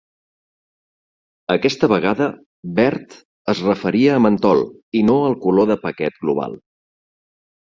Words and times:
Aquesta 1.55 1.89
vegada 1.91 2.29
"verd" 2.79 3.13
es 3.55 3.61
referia 3.67 4.15
a 4.17 4.25
mentol 4.27 4.65
i 5.01 5.05
no 5.11 5.19
al 5.29 5.37
color 5.45 5.71
de 5.75 5.79
paquet 5.85 6.19
global. 6.25 6.59